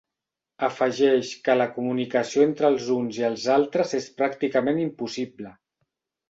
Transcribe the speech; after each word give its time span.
Afegeix 0.67 1.33
que 1.47 1.55
la 1.59 1.67
comunicació 1.75 2.45
entre 2.45 2.71
els 2.73 2.87
uns 2.95 3.19
i 3.21 3.27
els 3.29 3.45
altres 3.57 3.95
és 4.01 4.09
pràcticament 4.23 4.83
impossible. 4.87 5.55